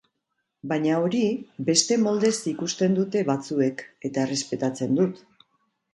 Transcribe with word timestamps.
Baina 0.71 0.95
hori, 1.01 1.19
beste 1.67 1.99
moldez 2.05 2.33
ikusten 2.53 2.97
dute 3.01 3.23
batzuek, 3.31 3.87
eta 4.11 4.25
errespetatzen 4.27 5.03
dut. 5.03 5.25